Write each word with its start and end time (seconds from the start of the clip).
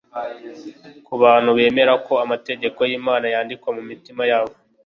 Ku 1.05 1.13
bantu 1.23 1.49
bemera 1.57 1.93
ko 2.05 2.13
amategeko 2.25 2.79
y'Imana 2.89 3.25
yandikwa 3.33 3.69
mu 3.77 3.83
mitima 3.89 4.23
yabo, 4.31 4.53